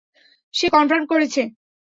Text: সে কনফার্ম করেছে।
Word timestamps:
সে 0.53 0.67
কনফার্ম 0.69 1.03
করেছে। 1.05 1.41